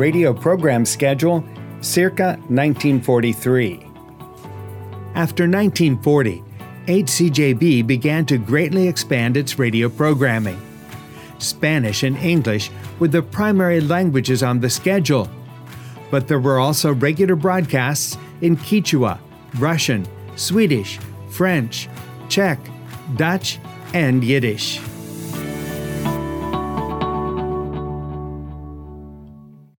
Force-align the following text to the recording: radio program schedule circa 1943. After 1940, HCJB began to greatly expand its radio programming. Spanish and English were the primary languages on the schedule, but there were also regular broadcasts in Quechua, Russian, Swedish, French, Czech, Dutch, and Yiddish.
radio 0.00 0.32
program 0.32 0.86
schedule 0.86 1.44
circa 1.82 2.38
1943. 2.48 3.74
After 5.14 5.44
1940, 5.44 6.42
HCJB 6.86 7.86
began 7.86 8.24
to 8.24 8.38
greatly 8.38 8.88
expand 8.88 9.36
its 9.36 9.58
radio 9.58 9.90
programming. 9.90 10.58
Spanish 11.38 12.02
and 12.02 12.16
English 12.16 12.70
were 12.98 13.08
the 13.08 13.20
primary 13.20 13.82
languages 13.82 14.42
on 14.42 14.60
the 14.60 14.70
schedule, 14.70 15.28
but 16.10 16.26
there 16.26 16.40
were 16.40 16.58
also 16.58 16.94
regular 16.94 17.36
broadcasts 17.36 18.16
in 18.40 18.56
Quechua, 18.56 19.18
Russian, 19.58 20.06
Swedish, 20.34 20.98
French, 21.28 21.90
Czech, 22.30 22.58
Dutch, 23.16 23.58
and 23.92 24.24
Yiddish. 24.24 24.80